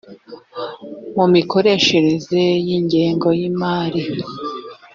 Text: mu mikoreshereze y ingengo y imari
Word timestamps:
mu 1.15 1.25
mikoreshereze 1.35 2.41
y 2.67 2.69
ingengo 2.77 3.27
y 3.39 3.41
imari 3.49 4.01